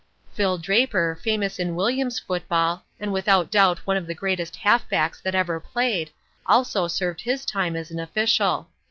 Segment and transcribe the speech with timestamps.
[0.33, 5.35] '"Phil Draper, famous in Williams football, and without doubt one of the greatest halfbacks that
[5.35, 6.09] ever played,
[6.47, 8.67] also served his time as an official.